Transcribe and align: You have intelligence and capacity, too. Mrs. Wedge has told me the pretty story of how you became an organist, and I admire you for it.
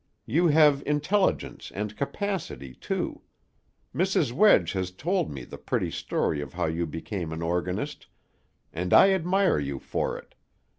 You 0.25 0.47
have 0.47 0.81
intelligence 0.87 1.71
and 1.75 1.95
capacity, 1.95 2.73
too. 2.73 3.21
Mrs. 3.93 4.31
Wedge 4.31 4.71
has 4.71 4.89
told 4.89 5.29
me 5.31 5.43
the 5.43 5.59
pretty 5.59 5.91
story 5.91 6.41
of 6.41 6.53
how 6.53 6.65
you 6.65 6.87
became 6.87 7.31
an 7.31 7.43
organist, 7.43 8.07
and 8.73 8.95
I 8.95 9.11
admire 9.11 9.59
you 9.59 9.77
for 9.77 10.17
it. 10.17 10.33